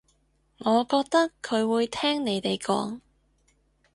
[0.57, 3.01] 我覺得佢會聽你哋講